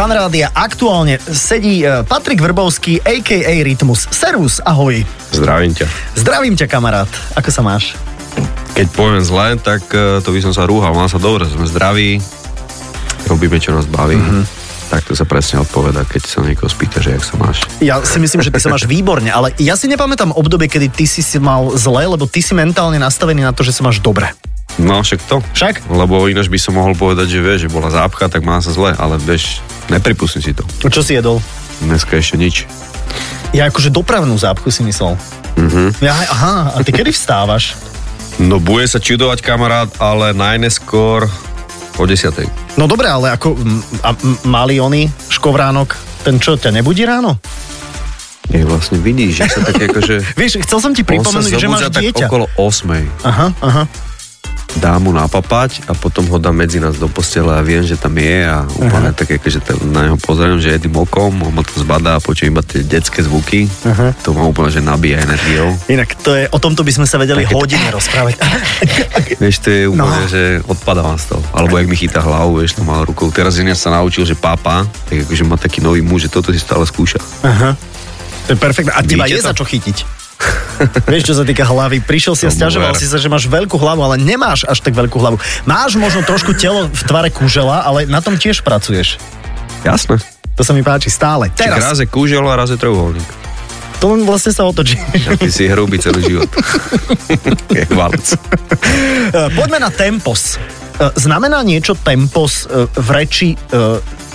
Fanrádia 0.00 0.48
aktuálne 0.56 1.20
sedí 1.28 1.84
e, 1.84 2.00
Patrik 2.08 2.40
Vrbovský, 2.40 3.04
a.k.a. 3.04 3.52
Rytmus. 3.60 4.08
Servus, 4.08 4.56
ahoj. 4.64 5.04
Zdravím 5.28 5.76
ťa. 5.76 5.84
Zdravím 6.16 6.56
ťa, 6.56 6.72
kamarát. 6.72 7.10
Ako 7.36 7.52
sa 7.52 7.60
máš? 7.60 7.92
Keď 8.72 8.88
poviem 8.96 9.20
zle, 9.20 9.60
tak 9.60 9.84
e, 9.92 10.24
to 10.24 10.32
by 10.32 10.40
som 10.40 10.56
sa 10.56 10.64
rúhal. 10.64 10.96
Mám 10.96 11.12
sa 11.12 11.20
dobre, 11.20 11.44
sme 11.52 11.68
zdraví, 11.68 12.16
robíme, 13.28 13.60
čo 13.60 13.76
nás 13.76 13.84
baví. 13.84 14.16
Mm-hmm. 14.16 14.44
Tak 14.88 15.04
to 15.04 15.12
sa 15.12 15.28
presne 15.28 15.60
odpoveda, 15.60 16.08
keď 16.08 16.22
sa 16.24 16.40
niekoho 16.48 16.72
spýta, 16.72 17.04
že 17.04 17.20
jak 17.20 17.24
sa 17.28 17.36
máš. 17.36 17.68
Ja 17.84 18.00
si 18.00 18.16
myslím, 18.24 18.40
že 18.40 18.48
ty 18.48 18.56
sa 18.56 18.72
máš 18.72 18.88
výborne, 18.88 19.28
ale 19.28 19.52
ja 19.60 19.76
si 19.76 19.84
nepamätám 19.84 20.32
obdobie, 20.32 20.72
kedy 20.72 20.96
ty 20.96 21.04
si 21.04 21.20
si 21.20 21.36
mal 21.36 21.76
zle, 21.76 22.08
lebo 22.08 22.24
ty 22.24 22.40
si 22.40 22.56
mentálne 22.56 22.96
nastavený 22.96 23.44
na 23.44 23.52
to, 23.52 23.60
že 23.60 23.76
sa 23.76 23.84
máš 23.84 24.00
dobre. 24.00 24.32
No 24.80 25.04
však 25.04 25.20
to. 25.28 25.44
Však? 25.52 25.84
Lebo 25.92 26.24
ináč 26.26 26.48
by 26.48 26.56
som 26.56 26.72
mohol 26.72 26.96
povedať, 26.96 27.36
že 27.36 27.44
vieš, 27.44 27.68
že 27.68 27.70
bola 27.70 27.92
zápcha, 27.92 28.32
tak 28.32 28.40
má 28.40 28.56
sa 28.64 28.72
zle, 28.72 28.96
ale 28.96 29.20
vieš, 29.20 29.60
nepripustím 29.92 30.40
si 30.40 30.56
to. 30.56 30.64
Čo 30.88 31.04
si 31.04 31.20
jedol? 31.20 31.36
Dneska 31.84 32.16
ešte 32.16 32.40
nič. 32.40 32.64
Ja 33.52 33.68
akože 33.68 33.92
dopravnú 33.92 34.32
zápchu 34.40 34.72
si 34.72 34.80
myslel. 34.86 35.20
Mhm. 35.60 36.00
Ja, 36.00 36.16
aha, 36.16 36.54
a 36.72 36.76
ty 36.80 36.96
kedy 36.96 37.12
vstávaš? 37.12 37.76
No 38.40 38.56
bude 38.56 38.88
sa 38.88 38.96
čudovať 38.96 39.44
kamarát, 39.44 39.90
ale 40.00 40.32
najneskôr 40.32 41.28
o 42.00 42.04
10. 42.08 42.32
No 42.80 42.88
dobre, 42.88 43.12
ale 43.12 43.36
ako 43.36 43.52
a, 44.00 44.16
mali 44.48 44.80
oni 44.80 45.04
škovránok, 45.28 45.92
ten 46.24 46.40
čo, 46.40 46.56
ťa 46.56 46.72
nebudí 46.72 47.04
ráno? 47.04 47.36
Je 48.48 48.64
vlastne 48.64 48.96
vidíš, 48.96 49.44
že 49.44 49.46
sa 49.46 49.60
tak 49.60 49.76
akože... 49.92 50.34
Vieš, 50.40 50.64
chcel 50.64 50.78
som 50.80 50.92
ti 50.96 51.04
pripomenúť, 51.04 51.52
že 51.52 51.68
máš 51.68 51.86
zobudza 51.86 51.88
tak 51.92 52.02
dieťa. 52.08 52.26
okolo 52.32 52.46
8. 52.56 53.28
Aha, 53.28 53.46
aha. 53.60 53.82
Dá 54.76 54.94
mu 54.96 55.10
napapať 55.10 55.82
a 55.84 55.92
potom 55.92 56.22
ho 56.26 56.38
dá 56.38 56.54
medzi 56.54 56.78
nás 56.78 56.94
do 56.94 57.10
postele 57.10 57.50
a 57.50 57.60
viem, 57.60 57.82
že 57.82 57.94
tam 57.94 58.14
je 58.14 58.46
a 58.46 58.62
úplne 58.70 59.10
tak 59.10 59.26
akože 59.32 59.58
tam 59.60 59.76
na 59.90 60.06
neho 60.06 60.14
pozriem, 60.16 60.56
že 60.56 60.70
jedným 60.72 60.94
okom, 60.96 61.42
on 61.42 61.50
ma 61.50 61.62
to 61.62 61.74
zbadá 61.76 62.16
a 62.16 62.22
počujem 62.22 62.54
iba 62.54 62.62
tie 62.62 62.80
detské 62.80 63.20
zvuky. 63.20 63.66
Aha. 63.82 64.14
To 64.22 64.30
ma 64.30 64.46
úplne, 64.46 64.70
že 64.70 64.78
nabíja 64.78 65.20
energiou. 65.20 65.74
Inak 65.86 66.14
to 66.16 66.32
je, 66.32 66.46
o 66.46 66.58
tomto 66.58 66.80
by 66.80 66.92
sme 66.92 67.06
sa 67.06 67.18
vedeli 67.18 67.42
hodine 67.42 67.90
rozprávať. 67.90 68.38
Vieš, 69.42 69.56
to 69.58 69.68
je 69.68 69.82
úplne, 69.86 69.98
No. 70.00 70.28
že 70.28 70.42
odpadávam 70.64 71.16
z 71.16 71.34
toho. 71.34 71.42
Alebo 71.50 71.74
jak 71.74 71.86
mi 71.86 71.96
chytá 71.96 72.20
hlavu, 72.20 72.60
vieš, 72.60 72.76
to 72.76 72.82
má 72.82 73.02
rukou. 73.02 73.28
Teraz 73.28 73.56
ja 73.56 73.74
sa 73.74 73.90
naučil, 73.90 74.22
že 74.22 74.32
pápa, 74.32 74.86
tak 75.06 75.24
akože 75.24 75.44
má 75.44 75.56
taký 75.56 75.80
nový 75.80 76.00
muž, 76.00 76.26
že 76.26 76.30
toto 76.30 76.50
si 76.50 76.58
stále 76.58 76.84
skúša. 76.84 77.18
Aha. 77.42 77.74
To 78.46 78.50
je 78.50 78.58
perfektné. 78.58 78.92
A 78.92 79.02
teba 79.02 79.26
je 79.26 79.38
to? 79.38 79.46
za 79.46 79.52
čo 79.52 79.64
chytiť. 79.64 79.96
Vieš, 81.04 81.22
čo 81.28 81.34
sa 81.36 81.44
týka 81.44 81.62
hlavy, 81.62 82.00
prišiel 82.00 82.34
si 82.34 82.44
a 82.44 82.50
stiažoval 82.50 82.96
si 82.96 83.04
sa, 83.04 83.16
že 83.16 83.28
máš 83.28 83.44
veľkú 83.44 83.76
hlavu, 83.76 84.00
ale 84.00 84.16
nemáš 84.16 84.64
až 84.64 84.80
tak 84.80 84.96
veľkú 84.96 85.16
hlavu. 85.16 85.36
Máš 85.64 85.94
možno 85.94 86.24
trošku 86.24 86.56
telo 86.56 86.88
v 86.88 87.02
tvare 87.04 87.28
kužela, 87.28 87.84
ale 87.84 88.08
na 88.08 88.18
tom 88.18 88.34
tiež 88.34 88.64
pracuješ. 88.64 89.20
Jasné. 89.80 90.16
To 90.56 90.62
sa 90.64 90.72
mi 90.72 90.80
páči 90.80 91.08
stále. 91.08 91.48
Čiže 91.52 91.60
Teraz, 91.60 91.80
raz 91.84 91.98
je 91.98 92.08
kúžel 92.08 92.44
a 92.44 92.56
raz 92.56 92.68
je 92.68 92.76
trojuholník. 92.76 93.24
to 94.00 94.12
len 94.12 94.24
vlastne 94.24 94.52
sa 94.52 94.64
otočí. 94.64 94.96
A 95.28 95.36
ty 95.36 95.48
si 95.48 95.68
hrubý 95.68 96.00
celý 96.00 96.24
život. 96.24 96.48
Jak 97.80 97.92
valec. 97.92 98.24
Eh, 98.32 99.48
Poďme 99.52 99.78
na 99.80 99.92
tempos. 99.92 100.56
Eh, 100.56 101.12
Znamená 101.16 101.60
niečo 101.60 101.92
tempos 101.96 102.64
eh, 102.64 102.88
v 102.88 103.08
reči 103.12 103.48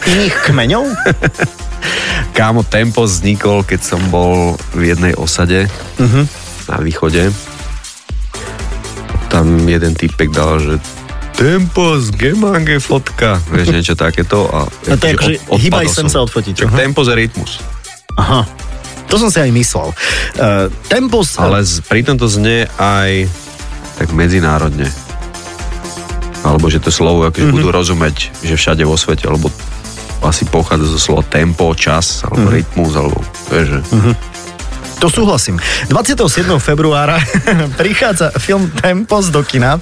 iných 0.05 0.35
kmeňov? 0.45 0.85
Kámo, 2.31 2.61
tempo 2.61 3.03
vznikol, 3.03 3.61
keď 3.61 3.79
som 3.81 4.01
bol 4.07 4.53
v 4.71 4.91
jednej 4.91 5.13
osade 5.13 5.67
Mhm. 5.97 6.21
na 6.67 6.77
východe. 6.79 7.31
Tam 9.27 9.45
jeden 9.61 9.93
typek 9.93 10.29
dal, 10.29 10.57
že 10.57 10.75
Tempos, 11.35 12.15
gemange 12.15 12.79
fotka. 12.79 13.35
Vieš, 13.45 13.67
niečo 13.69 13.91
takéto. 13.93 14.47
A, 14.47 14.71
A 14.87 14.95
to 14.95 15.03
je 15.05 15.13
akože 15.13 15.33
od- 15.45 15.59
hýbaj 15.59 15.87
sem 15.89 16.07
sa 16.07 16.23
odfotiť. 16.23 16.53
Čak, 16.55 16.67
Aha. 16.69 16.77
tempos 16.79 17.05
je 17.05 17.15
rytmus. 17.17 17.59
Aha. 18.15 18.47
To 19.05 19.19
som 19.19 19.27
si 19.27 19.37
aj 19.37 19.51
myslel. 19.51 19.91
Uh, 20.33 20.71
tempos... 20.87 21.35
Ale 21.35 21.59
z, 21.61 21.83
pritom 21.83 22.15
to 22.15 22.25
znie 22.25 22.71
aj 22.79 23.27
tak 23.97 24.15
medzinárodne. 24.15 24.87
Alebo 26.39 26.69
že 26.69 26.79
to 26.79 26.87
slovo 26.87 27.21
akože 27.21 27.35
Mhm. 27.35 27.43
mm-hmm. 27.43 27.55
budú 27.59 27.69
rozumieť, 27.69 28.15
že 28.39 28.55
všade 28.55 28.81
vo 28.81 28.95
svete, 28.95 29.27
alebo 29.27 29.51
asi 30.27 30.45
pochádza 30.49 30.89
zo 30.89 30.99
slova 30.99 31.23
tempo, 31.25 31.71
čas, 31.77 32.25
alebo 32.25 32.49
mm-hmm. 32.49 32.55
rytmus, 32.55 32.91
alebo 32.97 33.17
vieš, 33.49 33.67
že... 33.69 33.79
To 35.03 35.11
súhlasím. 35.11 35.59
27. 35.91 36.47
februára 36.57 37.19
prichádza 37.79 38.31
film 38.39 38.71
Tempos 38.71 39.27
do 39.27 39.43
kina. 39.43 39.77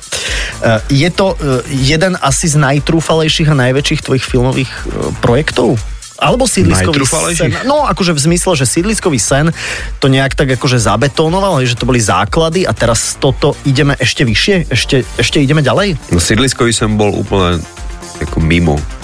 Eh, 0.60 1.06
Je 1.06 1.10
to 1.14 1.38
eh, 1.38 1.62
jeden 1.70 2.18
asi 2.18 2.50
z 2.50 2.58
najtrúfalejších 2.58 3.48
a 3.48 3.56
najväčších 3.56 4.02
tvojich 4.02 4.26
filmových 4.26 4.72
eh, 4.74 5.14
projektov? 5.22 5.78
Alebo 6.24 6.48
sídliskový 6.48 7.04
sen. 7.36 7.52
No, 7.68 7.84
akože 7.84 8.16
v 8.16 8.22
zmysle, 8.32 8.56
že 8.56 8.66
sídliskový 8.70 9.20
sen 9.20 9.52
to 10.00 10.08
nejak 10.08 10.38
tak 10.40 10.56
akože 10.56 10.80
zabetónoval, 10.80 11.60
že 11.68 11.76
to 11.76 11.90
boli 11.90 12.00
základy 12.00 12.64
a 12.64 12.72
teraz 12.72 13.20
toto 13.20 13.60
ideme 13.68 13.98
ešte 14.00 14.24
vyššie? 14.24 14.72
Ešte, 14.72 15.04
ešte 15.20 15.44
ideme 15.44 15.60
ďalej? 15.60 16.00
No 16.16 16.24
sídliskový 16.24 16.72
som 16.72 16.96
bol 16.96 17.12
úplne 17.12 17.60
ako 18.24 18.40
mimo 18.40 18.80
mm, 18.80 19.03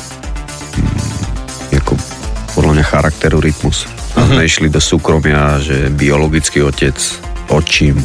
podľa 2.79 2.95
charakteru 2.95 3.44
rytmus. 3.44 3.91
A 4.16 4.23
sme 4.23 4.47
išli 4.47 4.72
do 4.72 4.79
súkromia, 4.79 5.59
že 5.59 5.91
biologický 5.91 6.63
otec, 6.63 6.95
očím, 7.51 8.00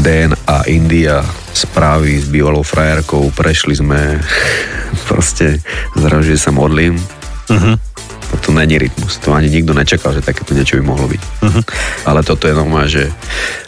DNA 0.00 0.58
India, 0.72 1.20
správy 1.52 2.24
s 2.24 2.26
bývalou 2.32 2.64
frajerkou, 2.64 3.28
prešli 3.36 3.76
sme 3.76 4.16
proste 5.12 5.60
zrazu, 5.92 6.32
že 6.32 6.40
sa 6.40 6.56
modlím. 6.56 6.96
To 7.52 7.87
není 8.58 8.76
rytmus, 8.78 9.22
to 9.22 9.30
ani 9.30 9.46
nikto 9.46 9.70
nečakal, 9.72 10.10
že 10.10 10.26
takéto 10.26 10.52
niečo 10.52 10.76
by 10.78 10.84
mohlo 10.84 11.06
byť. 11.06 11.22
Ale 12.04 12.20
toto 12.26 12.50
je 12.50 12.54
normálne, 12.58 12.90
že... 12.90 13.06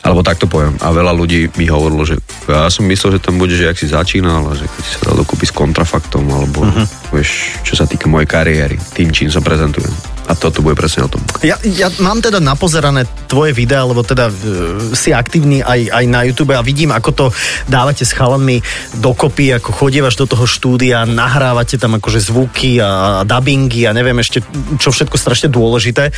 Alebo 0.03 0.27
takto 0.27 0.51
poviem. 0.51 0.75
A 0.83 0.91
veľa 0.91 1.15
ľudí 1.15 1.47
mi 1.55 1.71
hovorilo, 1.71 2.03
že 2.03 2.19
ja 2.51 2.67
som 2.69 2.85
myslel, 2.91 3.17
že 3.17 3.25
tam 3.25 3.39
bude, 3.39 3.55
že 3.55 3.71
ak 3.71 3.79
si 3.79 3.87
začínal, 3.87 4.51
a 4.51 4.59
že 4.59 4.67
keď 4.67 4.83
si 4.83 4.91
sa 4.99 5.01
dal 5.13 5.17
dokúpiť 5.23 5.49
s 5.53 5.55
kontrafaktom, 5.55 6.27
alebo 6.27 6.67
vieš, 7.15 7.57
čo 7.63 7.79
sa 7.79 7.87
týka 7.87 8.11
mojej 8.11 8.27
kariéry, 8.27 8.77
tým, 8.93 9.15
čím 9.15 9.31
sa 9.31 9.39
prezentujem. 9.39 9.93
A 10.31 10.39
toto 10.39 10.63
bude 10.63 10.79
presne 10.79 11.03
o 11.03 11.11
tom. 11.11 11.19
Ja, 11.43 11.59
ja 11.67 11.91
mám 11.99 12.23
teda 12.23 12.39
napozerané 12.39 13.03
tvoje 13.27 13.51
videá, 13.51 13.83
lebo 13.83 14.07
teda 14.07 14.31
e, 14.31 14.35
si 14.95 15.11
aktívny 15.11 15.59
aj, 15.59 15.91
aj 15.91 16.05
na 16.07 16.23
YouTube 16.23 16.55
a 16.55 16.63
vidím, 16.63 16.95
ako 16.95 17.11
to 17.11 17.27
dávate 17.67 18.07
s 18.07 18.15
chalanmi 18.15 18.63
dokopy, 19.03 19.59
ako 19.59 19.75
chodievaš 19.75 20.15
do 20.15 20.31
toho 20.31 20.47
štúdia, 20.47 21.03
nahrávate 21.03 21.83
tam 21.83 21.99
akože 21.99 22.23
zvuky 22.23 22.79
a, 22.79 23.23
a 23.23 23.27
dubbingy 23.27 23.91
a 23.91 23.95
neviem 23.95 24.23
ešte, 24.23 24.39
čo 24.79 24.95
všetko 24.95 25.19
strašne 25.19 25.51
dôležité. 25.51 26.11
E, 26.11 26.13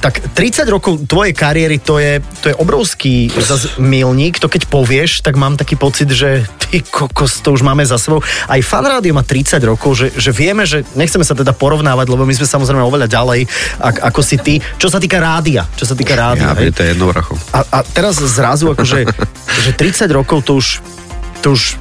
tak 0.00 0.32
30 0.32 0.64
rokov 0.72 1.04
tvojej 1.04 1.36
kariéry, 1.36 1.76
to 1.76 2.00
je, 2.00 2.24
to 2.40 2.52
je 2.52 2.56
obrovský 2.56 3.28
zas 3.36 3.76
milník, 3.76 4.40
to 4.40 4.48
keď 4.48 4.64
povieš, 4.72 5.20
tak 5.20 5.36
mám 5.36 5.60
taký 5.60 5.76
pocit, 5.76 6.08
že 6.08 6.48
ty 6.66 6.80
kokos, 6.82 7.44
to 7.44 7.52
už 7.52 7.62
máme 7.62 7.84
za 7.86 8.00
sebou. 8.00 8.24
Aj 8.48 8.60
fan 8.64 8.86
rádio 8.86 9.14
má 9.14 9.22
30 9.22 9.60
rokov, 9.62 10.00
že, 10.00 10.06
že 10.16 10.30
vieme, 10.32 10.66
že 10.66 10.82
nechceme 10.98 11.22
sa 11.22 11.36
teda 11.36 11.54
porovnávať, 11.54 12.06
lebo 12.10 12.24
my 12.24 12.34
sme 12.34 12.46
samozrejme 12.48 12.82
oveľa 12.82 13.06
ďalej, 13.06 13.25
ak, 13.80 14.06
ako 14.06 14.20
si 14.22 14.38
ty. 14.38 14.54
Čo 14.78 14.86
sa 14.86 15.02
týka 15.02 15.18
rádia, 15.18 15.66
čo 15.74 15.82
sa 15.82 15.98
týka 15.98 16.14
rádia. 16.14 16.52
Ja, 16.52 16.54
hej. 16.54 16.70
to 16.70 16.86
je 16.86 16.88
jedno 16.94 17.10
vracho. 17.10 17.34
A, 17.50 17.66
a 17.66 17.78
teraz 17.82 18.22
zrazu 18.22 18.70
akože, 18.70 19.10
že 19.66 19.70
30 19.74 20.06
rokov 20.12 20.46
to 20.46 20.58
už, 20.58 20.78
to 21.42 21.52
už, 21.52 21.74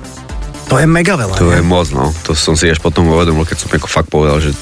to 0.65 0.81
je 0.81 0.87
mega 0.89 1.13
veľa. 1.13 1.37
To 1.37 1.53
nie? 1.53 1.59
je 1.59 1.63
moc, 1.63 1.85
no. 1.93 2.09
To 2.25 2.33
som 2.33 2.57
si 2.57 2.65
až 2.65 2.81
potom 2.81 3.05
uvedomil, 3.07 3.45
keď 3.45 3.57
som 3.61 3.69
ako 3.69 3.85
fakt 3.85 4.09
povedal, 4.09 4.41
že 4.41 4.55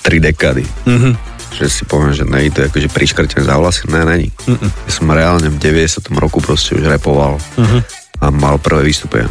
tri 0.00 0.22
dekády. 0.22 0.62
Mhm. 0.86 1.10
Že 1.50 1.66
si 1.66 1.82
poviem, 1.82 2.14
že 2.14 2.22
nej, 2.22 2.46
to 2.48 2.62
je 2.62 2.70
akože 2.70 2.88
priškrtené 2.94 3.42
za 3.42 3.58
vlasy. 3.58 3.82
Ne, 3.90 4.06
není. 4.06 4.30
Ja 4.46 4.90
som 4.94 5.10
reálne 5.10 5.50
v 5.50 5.58
90. 5.58 6.06
roku 6.14 6.38
proste 6.38 6.78
už 6.78 6.86
repoval 6.86 7.42
Mhm. 7.58 7.82
a 8.20 8.30
mal 8.30 8.60
prvé 8.62 8.86
výstupy. 8.86 9.26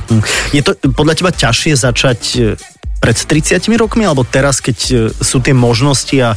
Je 0.51 0.60
to 0.60 0.75
podľa 0.92 1.16
teba 1.16 1.31
ťažšie 1.31 1.74
začať 1.80 2.19
e, 2.36 2.42
pred 3.00 3.16
30 3.16 3.63
rokmi, 3.80 4.04
alebo 4.04 4.28
teraz, 4.28 4.60
keď 4.60 4.78
e, 4.92 4.96
sú 5.16 5.40
tie 5.40 5.56
možnosti 5.56 6.13
a 6.19 6.36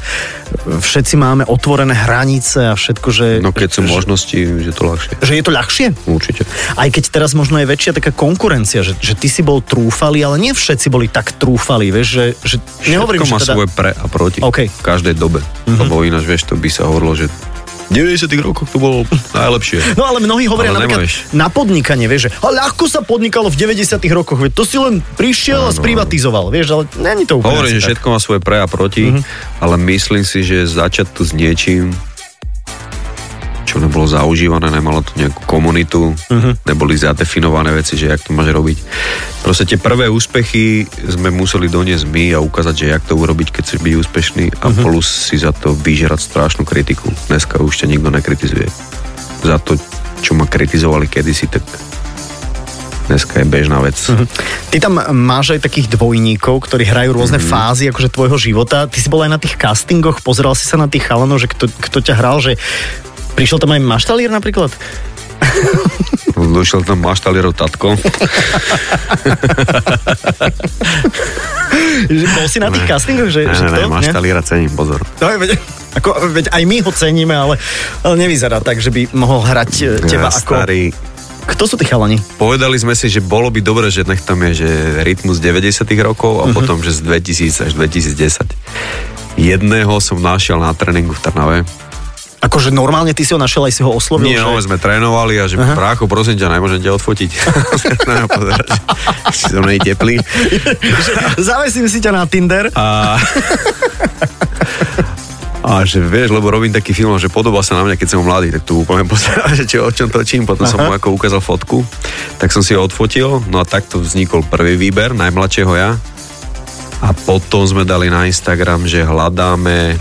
všetci 0.62 1.14
máme 1.18 1.42
otvorené 1.50 1.92
hranice 1.92 2.70
a 2.70 2.74
všetko, 2.78 3.08
že... 3.10 3.26
No 3.42 3.50
keď 3.50 3.70
sú 3.76 3.80
že, 3.82 3.90
možnosti, 3.90 4.38
že 4.38 4.70
to 4.70 4.82
ľahšie. 4.86 5.12
Že 5.18 5.32
je 5.34 5.44
to 5.44 5.52
ľahšie? 5.52 5.86
Určite. 6.06 6.42
Aj 6.78 6.88
keď 6.88 7.04
teraz 7.10 7.34
možno 7.34 7.58
je 7.58 7.66
väčšia 7.66 7.98
taká 7.98 8.14
konkurencia, 8.14 8.86
že, 8.86 8.94
že 9.02 9.18
ty 9.18 9.26
si 9.26 9.42
bol 9.42 9.58
trúfalý, 9.58 10.22
ale 10.22 10.38
nie 10.38 10.54
všetci 10.54 10.86
boli 10.86 11.10
tak 11.10 11.34
trúfali, 11.34 11.90
vieš, 11.90 12.08
že, 12.08 12.26
že 12.46 12.56
nehovorím, 12.86 13.26
Všetko 13.26 13.34
má 13.34 13.38
že 13.38 13.44
teda... 13.44 13.54
svoje 13.58 13.68
pre 13.74 13.90
a 13.92 14.06
proti. 14.06 14.38
OK. 14.38 14.58
V 14.70 14.84
každej 14.86 15.14
dobe. 15.18 15.42
Lebo 15.66 16.06
ináč, 16.06 16.24
vieš, 16.24 16.46
to 16.46 16.54
by 16.54 16.70
sa 16.70 16.86
hovorilo, 16.86 17.18
že 17.18 17.26
90 17.92 18.24
rokoch 18.40 18.66
to 18.66 18.76
bolo 18.76 19.04
najlepšie. 19.32 19.94
No 19.94 20.04
ale 20.04 20.18
mnohí 20.18 20.44
hovoria 20.44 20.70
Ale 20.70 20.82
napríklad 20.82 21.04
nemáš. 21.04 21.28
na 21.30 21.46
podnikanie, 21.46 22.04
vieš, 22.04 22.22
že 22.24 22.30
a 22.34 22.48
ľahko 22.48 22.84
sa 22.84 23.00
podnikalo 23.00 23.46
v 23.46 23.56
90 23.58 24.00
rokoch, 24.10 24.38
veď 24.38 24.52
to 24.52 24.64
si 24.64 24.76
len 24.76 24.98
prišiel 25.14 25.60
a 25.60 25.68
Áno. 25.68 25.74
sprivatizoval, 25.74 26.48
vieš, 26.48 26.66
ale 26.72 26.82
není 26.96 27.22
to 27.22 27.36
úplne 27.36 27.52
Hovorím, 27.54 27.70
že 27.70 27.78
tak. 27.78 27.86
všetko 27.92 28.06
má 28.08 28.18
svoje 28.18 28.40
pre 28.40 28.56
a 28.56 28.66
proti, 28.66 29.12
ale 29.58 29.74
myslím 29.78 30.22
si, 30.22 30.40
že 30.40 30.64
začať 30.64 31.06
tu 31.10 31.22
s 31.22 31.32
niečím, 31.32 31.92
čo 33.72 33.80
nebolo 33.80 34.04
zaužívané, 34.04 34.68
nemalo 34.68 35.00
to 35.00 35.16
nejakú 35.16 35.48
komunitu, 35.48 36.12
uh-huh. 36.12 36.52
neboli 36.68 36.92
zadefinované 36.92 37.72
veci, 37.72 37.96
že 37.96 38.12
jak 38.12 38.20
to 38.20 38.36
máš 38.36 38.52
robiť. 38.52 38.78
Proste 39.40 39.64
tie 39.64 39.80
prvé 39.80 40.12
úspechy 40.12 40.84
sme 41.08 41.32
museli 41.32 41.72
doniesť 41.72 42.04
my 42.04 42.36
a 42.36 42.44
ukázať, 42.44 42.74
že 42.76 42.92
jak 42.92 43.08
to 43.08 43.16
urobiť, 43.16 43.48
keď 43.48 43.62
chceš 43.64 43.80
byť 43.80 43.94
úspešný 43.96 44.44
a 44.60 44.68
uh-huh. 44.68 44.84
plus 44.84 45.08
si 45.08 45.40
za 45.40 45.56
to 45.56 45.72
vyžerať 45.72 46.20
strašnú 46.20 46.68
kritiku. 46.68 47.08
Dneska 47.32 47.64
už 47.64 47.80
ťa 47.80 47.96
nikto 47.96 48.12
nekritizuje. 48.12 48.68
Za 49.40 49.56
to, 49.56 49.80
čo 50.20 50.36
ma 50.36 50.44
kritizovali 50.44 51.08
kedysi, 51.08 51.48
tak 51.48 51.64
dneska 53.08 53.40
je 53.40 53.46
bežná 53.48 53.80
vec. 53.80 53.96
Uh-huh. 53.96 54.28
Ty 54.68 54.84
tam 54.84 55.00
máš 55.16 55.56
aj 55.56 55.64
takých 55.64 55.96
dvojníkov, 55.96 56.60
ktorí 56.68 56.84
hrajú 56.84 57.16
rôzne 57.16 57.40
uh-huh. 57.40 57.72
fázy 57.72 57.88
akože 57.88 58.12
tvojho 58.12 58.36
života. 58.36 58.84
Ty 58.84 58.98
si 59.00 59.08
bol 59.08 59.24
aj 59.24 59.32
na 59.32 59.40
tých 59.40 59.56
castingoch, 59.56 60.20
pozeral 60.20 60.52
si 60.52 60.68
sa 60.68 60.76
na 60.76 60.92
tých 60.92 61.08
chalanov, 61.08 61.40
že 61.40 61.48
kto, 61.48 61.72
kto 61.72 61.98
ťa 62.04 62.14
hral, 62.20 62.44
že 62.44 62.60
prišiel 63.34 63.58
tam 63.60 63.72
aj 63.74 63.80
maštalír 63.82 64.30
napríklad? 64.30 64.70
Došiel 66.56 66.82
tam 66.86 67.02
maštalierov 67.04 67.54
tatko. 67.54 67.94
bol 72.36 72.46
si 72.48 72.58
na 72.58 72.68
tých 72.72 72.84
ne, 72.84 72.90
castingoch, 72.90 73.30
že, 73.30 73.46
ne, 73.46 73.54
že 73.54 73.66
ne, 73.68 73.84
kto? 73.84 73.88
maštaliera 73.92 74.42
cením, 74.42 74.72
pozor. 74.72 75.00
No, 75.20 75.28
veď, 75.38 75.58
ako, 75.98 76.32
veď 76.32 76.46
aj 76.50 76.62
my 76.66 76.76
ho 76.82 76.90
ceníme, 76.92 77.34
ale, 77.36 77.54
ale 78.02 78.14
nevyzerá 78.16 78.60
tak, 78.64 78.80
že 78.80 78.90
by 78.90 79.12
mohol 79.14 79.44
hrať 79.44 79.72
e, 79.82 80.00
teba 80.08 80.28
ja, 80.30 80.34
ako... 80.34 80.52
Starý, 80.56 80.90
kto 81.42 81.66
sú 81.66 81.74
tí 81.74 81.84
chalani? 81.90 82.22
Povedali 82.38 82.78
sme 82.78 82.94
si, 82.94 83.10
že 83.10 83.18
bolo 83.18 83.50
by 83.50 83.60
dobre, 83.60 83.90
že 83.90 84.06
nech 84.06 84.22
tam 84.22 84.38
je 84.46 84.62
že 84.62 84.70
rytmus 85.02 85.42
90 85.42 85.82
rokov 86.06 86.38
a 86.38 86.46
uh-huh. 86.46 86.54
potom, 86.54 86.78
že 86.78 86.94
z 86.94 87.02
2000 87.02 87.66
až 87.66 87.72
2010. 87.74 88.46
Jedného 89.42 89.94
som 89.98 90.22
našiel 90.22 90.62
na 90.62 90.70
tréningu 90.70 91.16
v 91.16 91.22
Trnave. 91.24 91.58
Akože 92.42 92.74
normálne 92.74 93.14
ty 93.14 93.22
si 93.22 93.30
ho 93.30 93.38
našiel 93.38 93.70
aj 93.70 93.72
si 93.78 93.82
ho 93.86 93.90
oslovil? 93.94 94.34
Nie, 94.34 94.42
že... 94.42 94.46
no, 94.46 94.58
sme 94.58 94.74
trénovali 94.74 95.38
a 95.38 95.46
že 95.46 95.54
uh-huh. 95.54 95.78
prácho, 95.78 96.10
prosím 96.10 96.34
ťa, 96.34 96.50
nemôžem 96.50 96.82
ťa 96.82 96.98
odfotiť. 96.98 97.30
si 99.30 99.46
som 99.46 99.62
nej 99.62 99.78
teplý. 99.78 100.18
Zavesím 101.38 101.86
si 101.86 102.02
ťa 102.02 102.10
na 102.10 102.26
Tinder. 102.26 102.66
A... 102.74 103.14
A 105.62 105.86
že 105.86 106.02
vieš, 106.02 106.34
lebo 106.34 106.50
robím 106.50 106.74
taký 106.74 106.90
film, 106.90 107.14
že 107.22 107.30
podobá 107.30 107.62
sa 107.62 107.78
na 107.78 107.86
mňa, 107.86 107.94
keď 107.94 108.08
som 108.10 108.26
mladý, 108.26 108.50
tak 108.50 108.66
tu 108.66 108.82
úplne 108.82 109.06
pozerám, 109.06 109.54
že 109.54 109.62
čo, 109.62 109.86
o 109.86 109.94
čom 109.94 110.10
točím. 110.10 110.42
Potom 110.42 110.66
Aha. 110.66 110.72
som 110.74 110.82
mu 110.82 110.90
ako 110.90 111.14
ukázal 111.14 111.38
fotku, 111.38 111.86
tak 112.42 112.50
som 112.50 112.66
si 112.66 112.74
ho 112.74 112.82
odfotil, 112.82 113.38
no 113.46 113.62
a 113.62 113.64
takto 113.64 114.02
vznikol 114.02 114.42
prvý 114.42 114.74
výber, 114.74 115.14
najmladšieho 115.14 115.72
ja. 115.78 115.94
A 116.98 117.14
potom 117.14 117.62
sme 117.62 117.86
dali 117.86 118.10
na 118.10 118.26
Instagram, 118.26 118.90
že 118.90 119.06
hľadáme, 119.06 119.94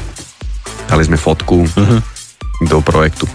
dali 0.90 1.04
sme 1.06 1.22
fotku 1.22 1.62
uh-huh. 1.70 2.11
Do 2.62 2.82
projektu. 2.82 3.26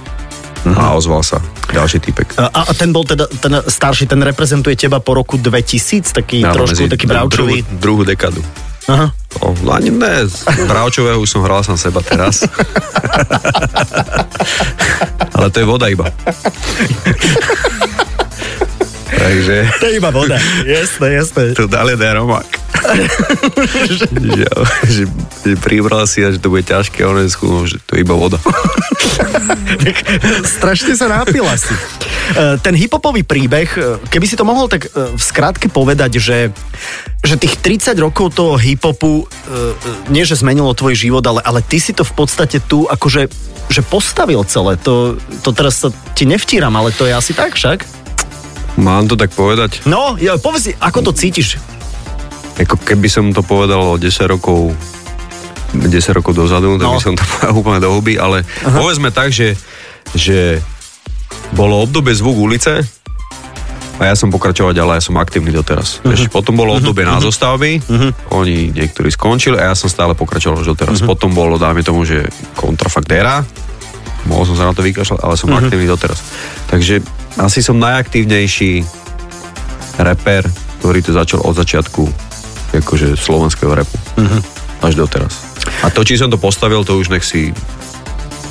Uh-huh. 0.67 0.75
A 0.75 0.99
ozval 0.99 1.23
sa 1.23 1.39
ďalší 1.71 2.03
typek. 2.03 2.35
A, 2.39 2.51
a 2.51 2.73
ten 2.75 2.91
bol 2.91 3.07
teda, 3.07 3.27
ten 3.27 3.63
starší, 3.67 4.11
ten 4.11 4.23
reprezentuje 4.23 4.75
teba 4.75 4.99
po 4.99 5.15
roku 5.15 5.39
2000, 5.39 6.11
taký 6.11 6.43
no, 6.43 6.55
trošku 6.55 6.91
taký 6.91 7.07
bravčový. 7.07 7.63
Druhú, 7.63 7.79
druhú 7.79 8.03
dekadu. 8.03 8.43
Aha. 8.87 9.11
No, 9.43 9.51
ani 9.75 9.91
ne, 9.91 10.31
Bravčového 10.71 11.19
už 11.19 11.27
som 11.27 11.43
hral 11.43 11.67
sám 11.67 11.75
seba 11.75 11.99
teraz. 12.07 12.47
Ale 15.37 15.51
to 15.51 15.59
je 15.61 15.67
voda 15.67 15.91
iba. 15.91 16.07
Takže... 19.07 19.71
To 19.79 19.87
je 19.87 19.95
iba 20.03 20.11
voda, 20.11 20.35
jasné, 20.67 21.23
jasné. 21.23 21.55
To 21.55 21.71
dali 21.71 21.95
romák. 21.95 22.67
že, 23.87 24.07
že, 24.87 25.05
že 25.47 25.55
pribral 25.63 26.05
si 26.11 26.23
a 26.27 26.35
že 26.35 26.43
to 26.43 26.51
bude 26.51 26.67
ťažké, 26.67 27.03
a 27.03 27.11
on 27.11 27.23
je 27.23 27.31
skúmal, 27.31 27.65
že 27.67 27.79
to 27.87 27.97
je 27.97 28.03
iba 28.03 28.15
voda. 28.15 28.39
tak 29.83 29.97
strašne 30.45 30.93
sa 30.99 31.07
nápila 31.07 31.55
si. 31.55 31.73
E, 31.73 32.59
ten 32.59 32.75
hipopový 32.75 33.23
príbeh, 33.23 33.69
e, 33.79 33.81
keby 34.11 34.27
si 34.27 34.35
to 34.35 34.43
mohol 34.47 34.67
tak 34.67 34.91
e, 34.91 35.15
v 35.15 35.23
skratke 35.23 35.71
povedať, 35.71 36.19
že, 36.19 36.51
že 37.23 37.39
tých 37.39 37.59
30 37.63 37.95
rokov 38.03 38.35
toho 38.35 38.59
hipopu 38.59 39.29
nie, 40.11 40.27
že 40.27 40.39
zmenilo 40.39 40.75
tvoj 40.75 40.95
život, 40.99 41.25
ale, 41.27 41.41
ale 41.43 41.63
ty 41.63 41.79
si 41.79 41.95
to 41.95 42.03
v 42.03 42.15
podstate 42.15 42.59
tu 42.67 42.87
akože 42.87 43.31
že 43.67 43.83
postavil 43.83 44.47
celé. 44.47 44.79
To, 44.87 45.19
to 45.43 45.51
teraz 45.51 45.83
sa 45.83 45.89
ti 46.15 46.23
nevtíram, 46.23 46.71
ale 46.79 46.95
to 46.95 47.03
je 47.03 47.15
asi 47.15 47.35
tak 47.35 47.59
však? 47.59 47.83
Mám 48.77 49.09
to 49.09 49.17
tak 49.17 49.33
povedať? 49.33 49.85
No, 49.89 50.21
ja, 50.21 50.37
povedz 50.37 50.69
si, 50.69 50.73
ako 50.77 51.11
to 51.11 51.13
cítiš? 51.17 51.57
Ako 52.61 52.77
keby 52.81 53.09
som 53.09 53.33
to 53.33 53.41
povedal 53.41 53.97
o 53.97 54.01
10 54.01 54.09
rokov 54.29 54.77
10 55.77 56.17
rokov 56.17 56.33
dozadu, 56.33 56.79
tak 56.81 56.89
no. 56.89 56.97
by 56.97 57.03
som 57.03 57.15
to 57.19 57.25
povedal 57.37 57.53
úplne 57.57 57.81
do 57.83 57.91
huby, 57.93 58.15
ale 58.17 58.45
Aha. 58.65 58.77
povedzme 58.79 59.13
tak, 59.13 59.35
že, 59.35 59.59
že 60.17 60.61
bolo 61.53 61.83
obdobie 61.85 62.15
zvuk 62.17 62.37
ulice 62.39 62.81
a 63.97 64.13
ja 64.13 64.15
som 64.15 64.29
pokračoval 64.29 64.77
ďalej, 64.77 65.01
ja 65.01 65.07
som 65.09 65.17
aktívny 65.17 65.51
doteraz. 65.53 66.01
Uh-huh. 66.01 66.13
Vieš, 66.13 66.29
potom 66.29 66.53
bolo 66.53 66.77
obdobie 66.77 67.09
uh-huh. 67.09 67.17
na 67.17 67.25
zostavby, 67.25 67.81
uh-huh. 67.81 68.11
oni 68.37 68.77
niektorí 68.77 69.09
skončili 69.09 69.57
a 69.57 69.73
ja 69.73 69.75
som 69.77 69.89
stále 69.89 70.13
pokračoval 70.13 70.61
už 70.61 70.77
doteraz. 70.77 71.01
Uh-huh. 71.01 71.17
Potom 71.17 71.33
bolo, 71.33 71.57
dáme 71.57 71.81
tomu, 71.81 72.05
že 72.05 72.29
kontrafakt 72.53 73.09
era, 73.09 73.41
mohol 74.29 74.45
som 74.45 74.57
sa 74.57 74.69
na 74.69 74.77
to 74.77 74.85
vykašľať, 74.85 75.21
ale 75.25 75.35
som 75.41 75.49
uh-huh. 75.49 75.65
aktívny 75.65 75.89
doteraz. 75.89 76.21
Takže 76.69 77.01
asi 77.37 77.61
som 77.61 77.77
najaktívnejší 77.77 78.85
reper, 80.01 80.45
ktorý 80.81 80.99
to 81.05 81.13
začal 81.13 81.41
od 81.45 81.57
začiatku 81.57 82.05
akože 82.77 83.17
slovenského 83.17 83.73
repu. 83.73 83.97
Uh-huh. 84.21 84.41
Až 84.85 85.01
doteraz. 85.01 85.33
A 85.81 85.89
to, 85.89 86.05
či 86.05 86.21
som 86.21 86.29
to 86.29 86.37
postavil, 86.37 86.85
to 86.85 86.97
už 86.97 87.09
nech 87.09 87.25
si 87.25 87.53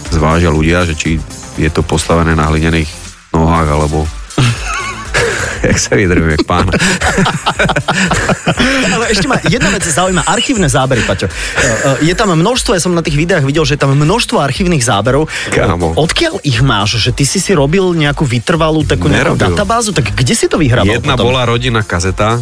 zvážia 0.10 0.50
ľudia, 0.50 0.86
že 0.90 0.98
či 0.98 1.10
je 1.56 1.70
to 1.70 1.86
postavené 1.86 2.34
na 2.34 2.50
hlinených 2.50 2.90
nohách, 3.32 3.70
alebo 3.70 4.10
jak 5.65 5.79
sa 5.81 5.97
vydrvím, 5.97 6.38
jak 6.38 6.45
pán. 6.45 6.69
Ale 8.95 9.06
ešte 9.12 9.27
ma 9.27 9.38
jedna 9.45 9.69
vec 9.73 9.83
zaujíma, 9.83 10.23
archívne 10.29 10.69
zábery, 10.69 11.01
Paťo. 11.03 11.27
E, 11.27 11.31
e, 11.31 12.12
je 12.12 12.13
tam 12.13 12.31
množstvo, 12.33 12.77
ja 12.77 12.81
som 12.81 12.94
na 12.94 13.01
tých 13.01 13.17
videách 13.17 13.44
videl, 13.44 13.65
že 13.65 13.75
je 13.75 13.81
tam 13.81 13.97
množstvo 13.97 14.38
archívnych 14.39 14.83
záberov. 14.85 15.27
Kámo. 15.51 15.97
Odkiaľ 15.97 16.41
ich 16.45 16.62
máš? 16.62 17.01
Že 17.01 17.12
ty 17.17 17.23
si 17.25 17.39
si 17.41 17.51
robil 17.57 17.83
nejakú 17.97 18.23
vytrvalú 18.23 18.85
takú 18.85 19.09
nejakú 19.09 19.35
databázu? 19.35 19.91
Tak 19.91 20.13
kde 20.13 20.33
si 20.38 20.45
to 20.45 20.62
vyhrával 20.62 21.01
Jedna 21.01 21.17
potom? 21.17 21.33
bola 21.33 21.44
rodina 21.47 21.81
kazeta, 21.81 22.38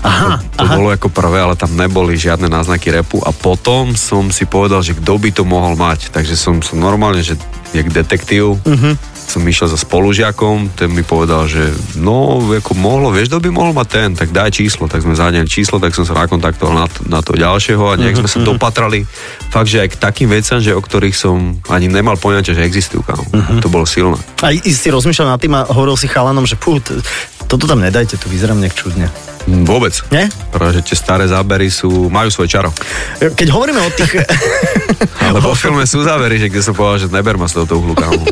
Aha, 0.00 0.40
to, 0.56 0.56
to 0.56 0.64
aha. 0.64 0.74
bolo 0.80 0.88
ako 0.96 1.08
prvé, 1.12 1.38
ale 1.44 1.54
tam 1.60 1.76
neboli 1.76 2.16
žiadne 2.16 2.48
náznaky 2.48 2.88
repu 2.88 3.20
a 3.20 3.36
potom 3.36 3.92
som 3.92 4.32
si 4.32 4.48
povedal, 4.48 4.80
že 4.80 4.96
kto 4.96 5.12
by 5.20 5.30
to 5.32 5.44
mohol 5.44 5.76
mať. 5.76 6.08
Takže 6.08 6.34
som, 6.40 6.64
som 6.64 6.80
normálne, 6.80 7.20
že 7.20 7.36
jak 7.76 7.86
detektív, 7.92 8.58
uh-huh. 8.64 8.94
som 9.30 9.44
išiel 9.46 9.70
za 9.70 9.78
spolužiakom, 9.78 10.74
ten 10.74 10.90
mi 10.90 11.06
povedal, 11.06 11.46
že 11.46 11.70
no, 12.00 12.42
ako 12.50 12.72
mohlo, 12.74 13.14
vieš, 13.14 13.30
kto 13.30 13.44
by 13.46 13.50
mohol 13.52 13.72
mať 13.76 13.88
ten, 13.92 14.08
tak 14.16 14.34
daj 14.34 14.56
číslo, 14.56 14.90
tak 14.90 15.06
sme 15.06 15.14
zadeli 15.14 15.46
číslo, 15.46 15.78
tak 15.78 15.94
som 15.94 16.02
sa 16.02 16.18
nakontaktoval 16.18 16.74
na, 16.74 16.86
na 17.06 17.20
to 17.22 17.38
ďalšieho 17.38 17.84
a 17.84 18.00
nejak 18.00 18.18
uh-huh. 18.18 18.26
sme 18.26 18.40
sa 18.40 18.40
dopatrali. 18.42 19.06
Fakt, 19.52 19.70
že 19.70 19.84
aj 19.84 19.94
k 19.94 20.00
takým 20.00 20.28
veciam, 20.32 20.58
že 20.58 20.74
o 20.74 20.82
ktorých 20.82 21.14
som 21.14 21.60
ani 21.70 21.86
nemal 21.86 22.18
poňatie, 22.18 22.56
že 22.56 22.64
existujú, 22.66 23.06
kam. 23.06 23.20
Uh-huh. 23.20 23.60
To 23.62 23.68
bolo 23.70 23.86
silné. 23.86 24.18
A 24.42 24.50
si 24.56 24.88
rozmýšľal 24.90 25.36
nad 25.36 25.38
tým 25.38 25.54
a 25.54 25.68
hovoril 25.68 25.94
si 25.94 26.10
chalanom, 26.10 26.48
že 26.48 26.58
pú, 26.58 26.82
toto 27.46 27.64
tam 27.70 27.84
nedajte, 27.84 28.18
tu 28.18 28.26
vyzerám 28.26 28.58
nejak 28.58 28.74
čudne. 28.74 29.06
Vôbec. 29.66 29.94
Nie? 30.14 30.30
Práve, 30.54 30.78
že 30.78 30.92
tie 30.92 30.96
staré 30.96 31.26
zábery 31.26 31.66
sú, 31.66 32.06
majú 32.06 32.30
svoj 32.30 32.46
čaro. 32.46 32.70
Keď 33.18 33.48
hovoríme 33.50 33.82
o 33.82 33.90
tých... 33.90 34.22
Ale 35.26 35.42
vo 35.42 35.54
filme 35.58 35.82
sú 35.86 36.06
zábery, 36.06 36.38
že 36.38 36.48
kde 36.50 36.62
som 36.62 36.74
povedal, 36.74 37.06
že 37.06 37.08
neber 37.10 37.34
ma 37.34 37.50
z 37.50 37.62
toho 37.62 37.66
uhlu, 37.78 37.94
kámo. 37.98 38.22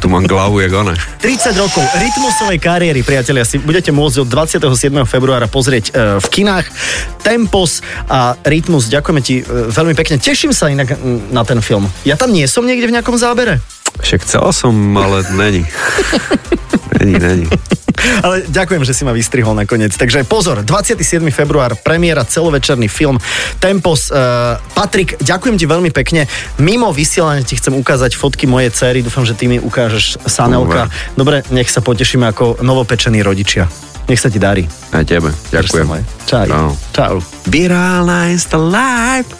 tu 0.00 0.08
mám 0.08 0.24
hlavu, 0.24 0.60
jak 0.60 0.72
ona. 0.72 0.94
30 1.20 1.56
rokov 1.56 1.84
rytmusovej 1.96 2.58
kariéry, 2.60 3.00
priatelia, 3.04 3.44
si 3.44 3.60
budete 3.60 3.92
môcť 3.92 4.24
od 4.24 4.28
27. 4.28 4.92
februára 5.04 5.48
pozrieť 5.48 5.84
e, 5.90 5.92
v 6.20 6.26
kinách. 6.28 6.66
Tempos 7.20 7.84
a 8.08 8.36
Rytmus, 8.40 8.88
ďakujeme 8.88 9.20
ti 9.20 9.40
e, 9.40 9.44
veľmi 9.46 9.92
pekne. 9.96 10.16
Teším 10.20 10.52
sa 10.56 10.72
inak 10.72 10.96
na 11.32 11.42
ten 11.44 11.60
film. 11.60 11.88
Ja 12.04 12.16
tam 12.16 12.32
nie 12.32 12.44
som 12.48 12.64
niekde 12.64 12.88
v 12.88 12.94
nejakom 12.96 13.16
zábere? 13.16 13.60
Však 14.00 14.24
chcel 14.24 14.44
som, 14.56 14.74
ale 14.96 15.26
není. 15.36 15.62
není, 16.98 17.14
není. 17.20 17.46
Ale 18.26 18.46
ďakujem, 18.48 18.82
že 18.84 18.92
si 18.96 19.02
ma 19.04 19.12
vystrihol 19.14 19.54
nakoniec. 19.56 19.92
Takže 19.94 20.24
pozor, 20.24 20.62
27. 20.64 21.20
február, 21.32 21.76
premiéra, 21.80 22.24
celovečerný 22.24 22.88
film 22.88 23.18
Tempos. 23.58 24.10
Uh, 24.10 24.56
Patrik, 24.72 25.20
ďakujem 25.20 25.56
ti 25.56 25.66
veľmi 25.68 25.90
pekne. 25.92 26.26
Mimo 26.60 26.90
vysielania 26.90 27.44
ti 27.46 27.56
chcem 27.56 27.74
ukázať 27.76 28.16
fotky 28.16 28.46
mojej 28.48 28.70
cery. 28.72 29.00
Dúfam, 29.04 29.24
že 29.24 29.36
ty 29.36 29.46
mi 29.46 29.60
ukážeš 29.60 30.24
Sanelka. 30.26 30.88
Dobre, 31.16 31.42
nech 31.52 31.68
sa 31.68 31.80
potešíme 31.84 32.26
ako 32.28 32.62
novopečení 32.64 33.20
rodičia. 33.24 33.68
Nech 34.10 34.18
sa 34.18 34.26
ti 34.26 34.42
darí. 34.42 34.66
Aj 34.90 35.06
tebe. 35.06 35.30
Ďakujem. 35.54 35.86
Čau. 36.26 36.50
Čau. 36.50 36.74
Čau. 36.90 37.14
Virálna 37.46 38.26
Insta 38.34 38.58
Live. 38.58 39.30